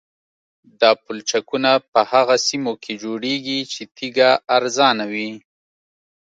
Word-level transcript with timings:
دا 0.79 0.91
پلچکونه 1.03 1.71
په 1.91 2.01
هغه 2.11 2.35
سیمو 2.47 2.73
کې 2.83 2.93
جوړیږي 3.03 3.59
چې 3.73 3.81
تیږه 3.95 4.31
ارزانه 4.55 5.05
وي 5.11 5.29